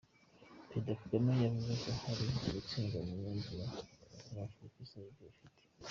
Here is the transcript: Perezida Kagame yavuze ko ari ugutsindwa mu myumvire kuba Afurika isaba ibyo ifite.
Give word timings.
Perezida 0.69 0.99
Kagame 1.01 1.31
yavuze 1.45 1.87
ko 1.99 2.03
ari 2.11 2.23
ugutsindwa 2.47 2.97
mu 3.05 3.13
myumvire 3.19 3.65
kuba 4.23 4.41
Afurika 4.49 4.77
isaba 4.85 5.07
ibyo 5.11 5.25
ifite. 5.31 5.61